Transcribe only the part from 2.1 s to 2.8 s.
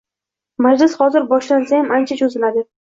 cho`ziladi